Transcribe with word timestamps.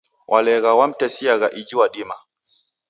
Waleghwa 0.31 0.71
wamtesiagha 0.79 1.47
iji 1.59 1.75
wadima. 1.79 2.15